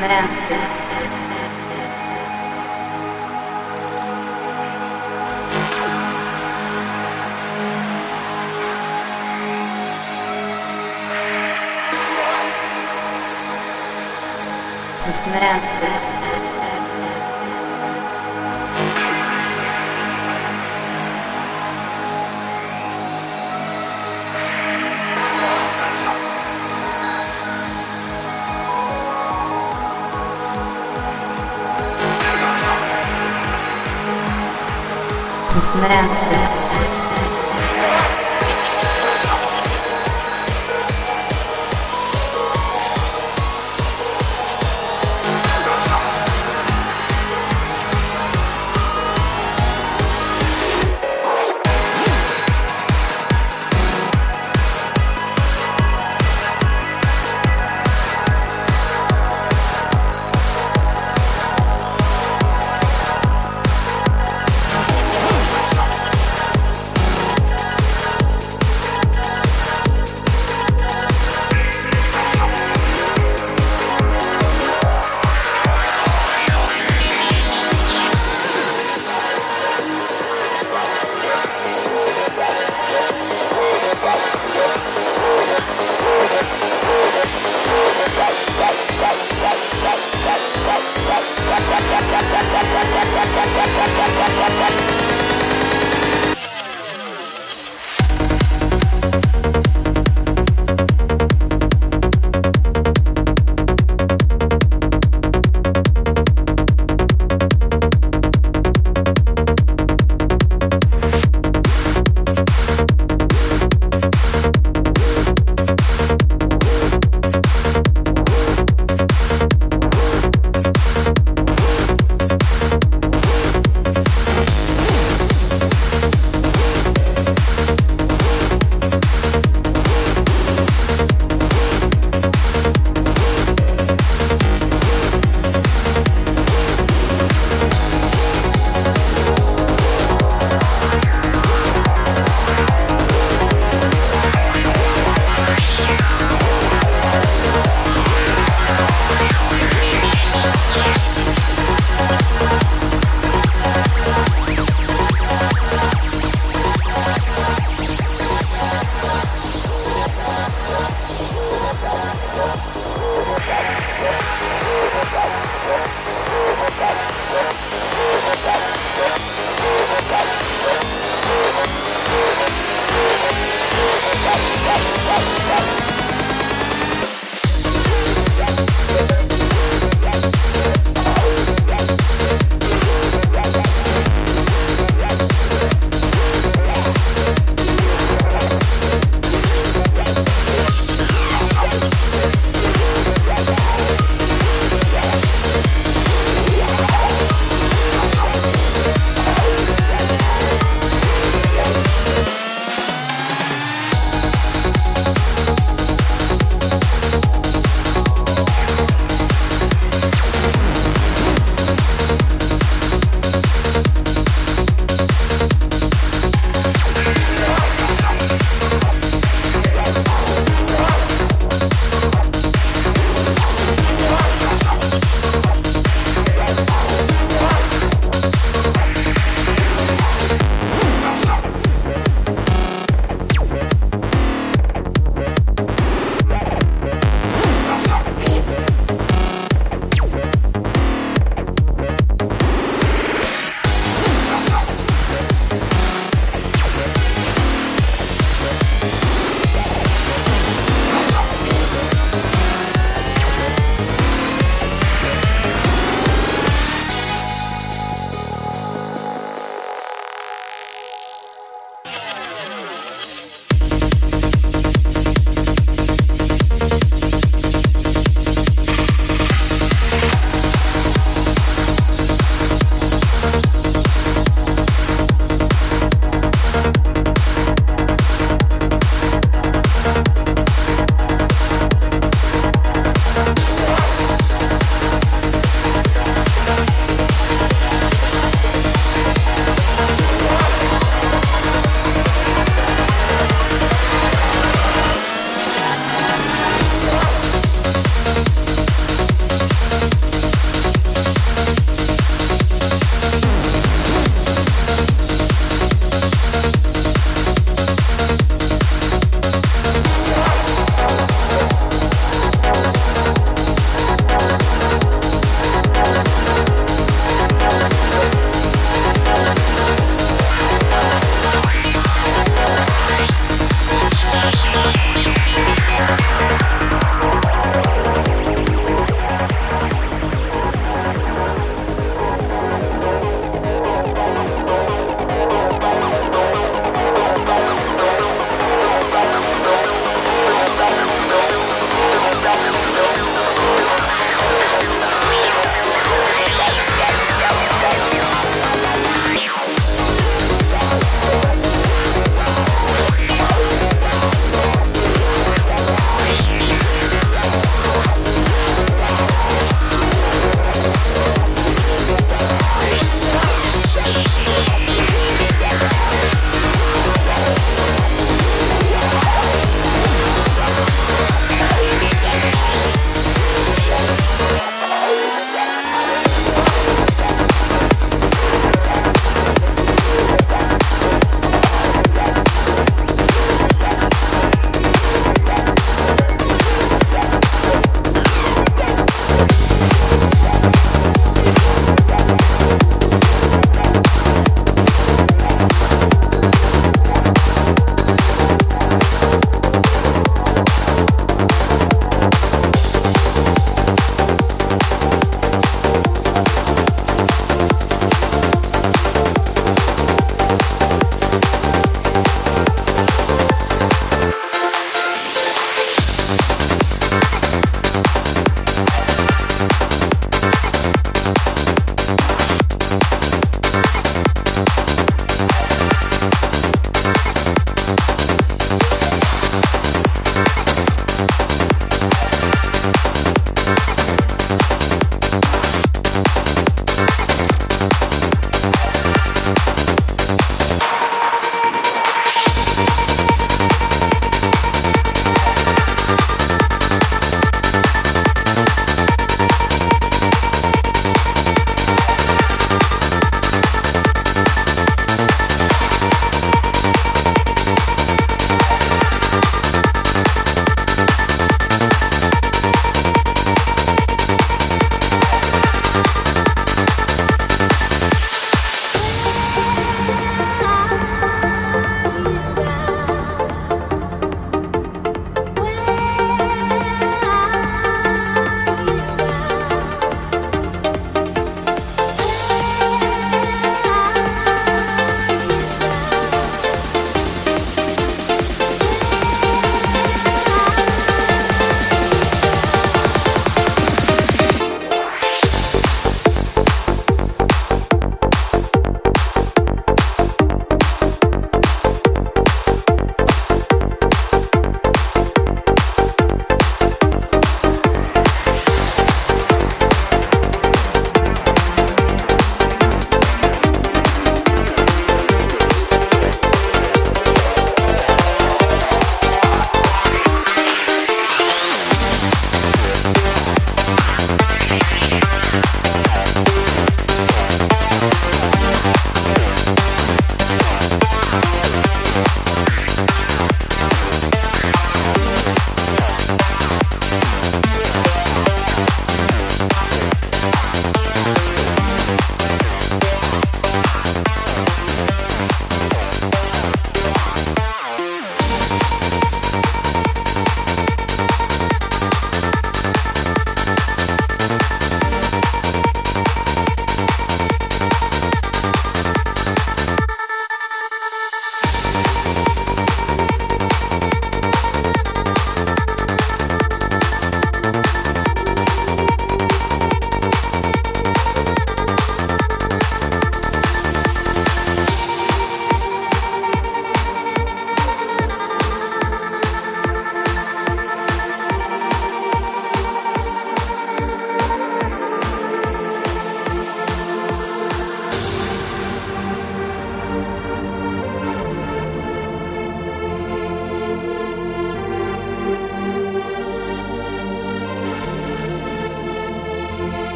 Amen. 0.00 0.77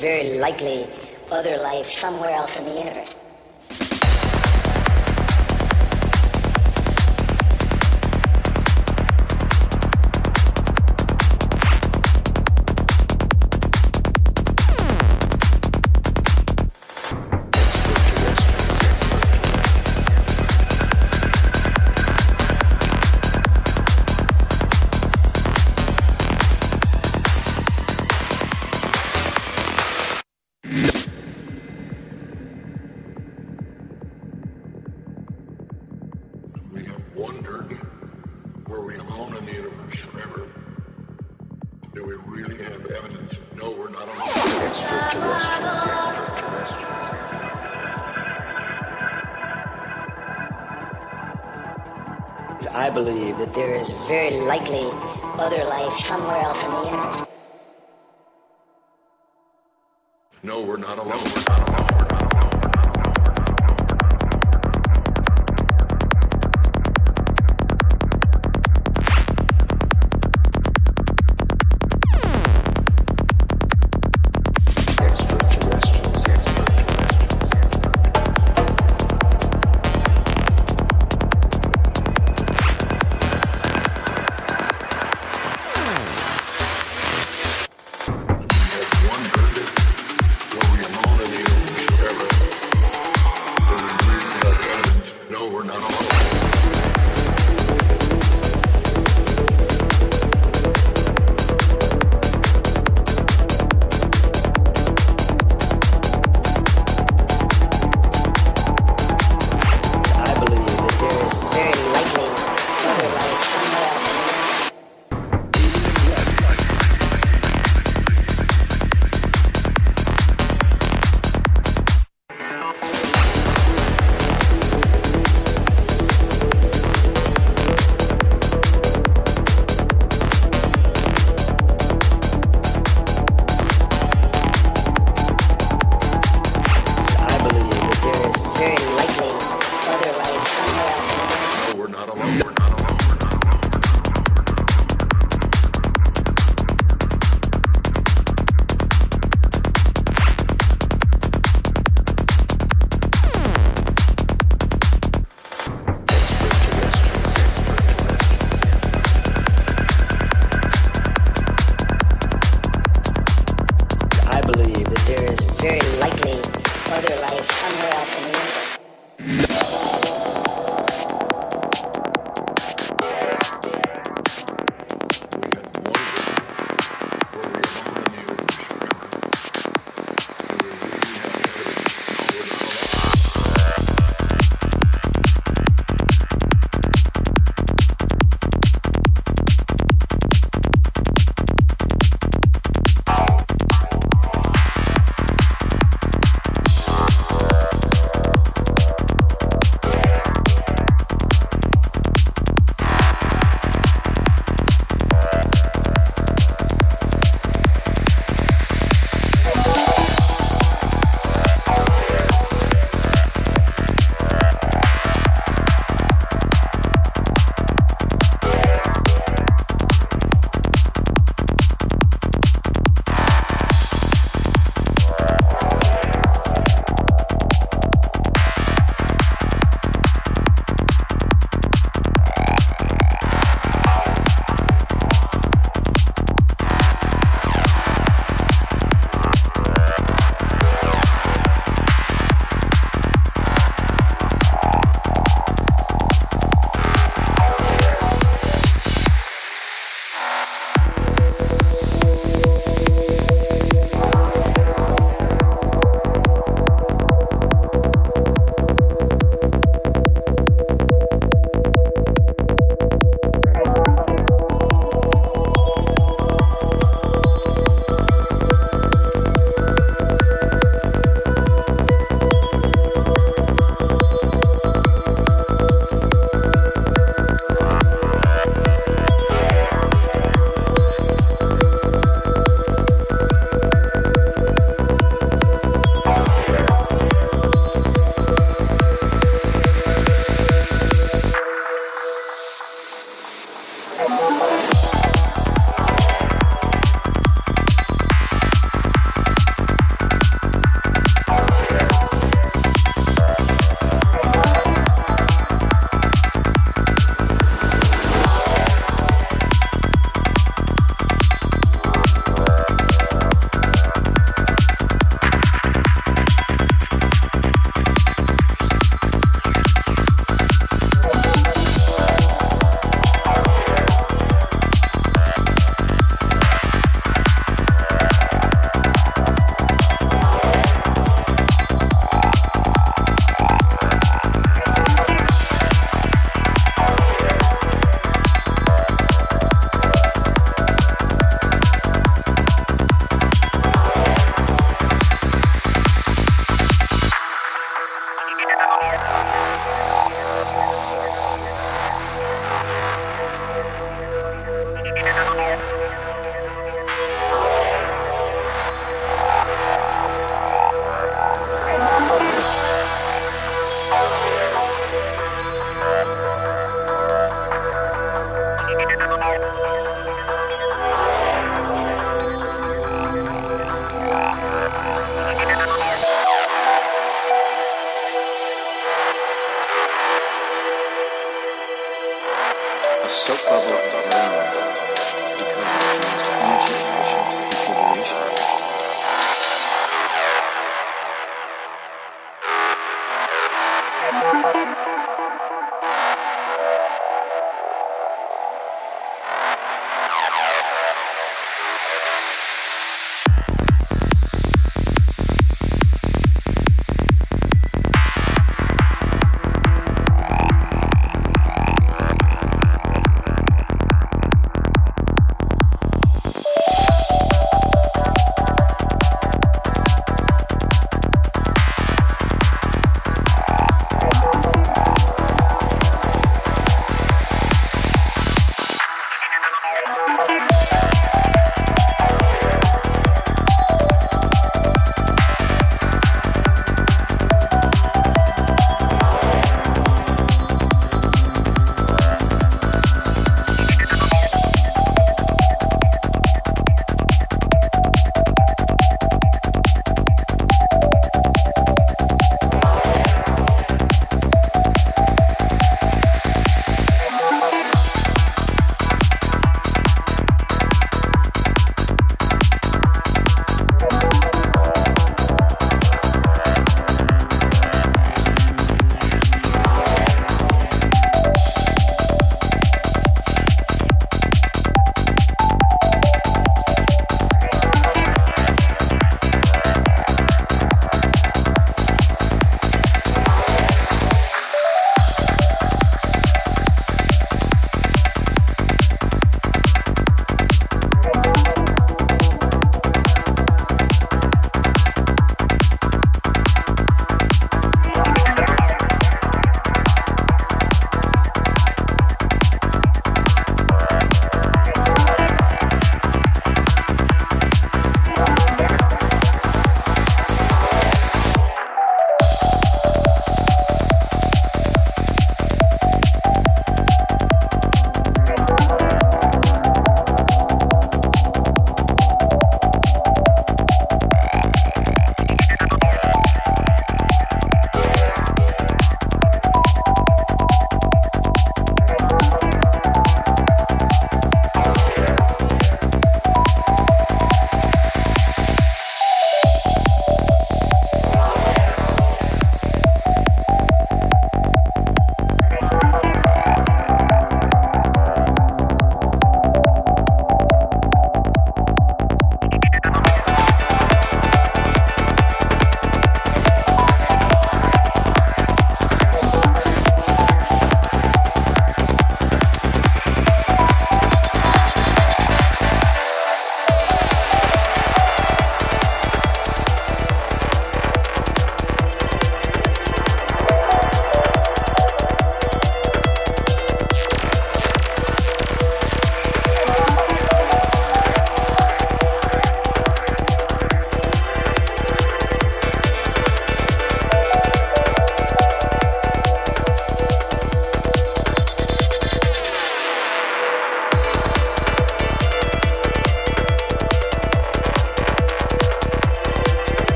Very 0.00 0.38
likely 0.38 0.86
other 1.30 1.58
life 1.58 1.86
somewhere 1.86 2.30
else 2.30 2.58
in 2.58 2.64
the 2.66 2.78
universe. 2.78 3.05